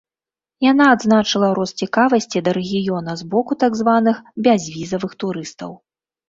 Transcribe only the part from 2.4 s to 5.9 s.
да рэгіёна з боку так званых бязвізавых турыстаў.